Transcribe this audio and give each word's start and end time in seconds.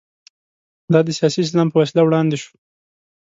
دا 0.91 0.99
د 1.05 1.09
سیاسي 1.17 1.39
اسلام 1.43 1.67
په 1.71 1.77
وسیله 1.81 2.01
وړاندې 2.03 2.37
شو. 2.41 2.51